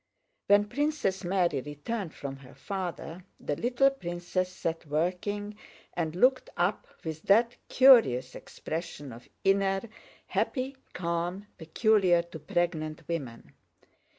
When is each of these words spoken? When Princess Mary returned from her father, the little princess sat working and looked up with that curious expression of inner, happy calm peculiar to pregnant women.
When 0.47 0.65
Princess 0.67 1.23
Mary 1.23 1.61
returned 1.61 2.15
from 2.15 2.37
her 2.37 2.55
father, 2.55 3.23
the 3.39 3.55
little 3.55 3.91
princess 3.91 4.51
sat 4.51 4.87
working 4.87 5.59
and 5.93 6.15
looked 6.15 6.49
up 6.57 6.87
with 7.03 7.21
that 7.27 7.55
curious 7.69 8.33
expression 8.33 9.13
of 9.13 9.29
inner, 9.43 9.81
happy 10.25 10.77
calm 10.93 11.45
peculiar 11.59 12.23
to 12.23 12.39
pregnant 12.39 13.07
women. 13.07 13.53